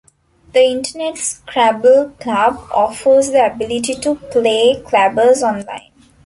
The 0.53 0.61
Internet 0.61 1.19
Scrabble 1.19 2.15
Club 2.19 2.67
offers 2.73 3.29
the 3.29 3.45
ability 3.45 3.93
to 3.99 4.15
play 4.15 4.81
Clabbers 4.83 5.43
online. 5.43 5.91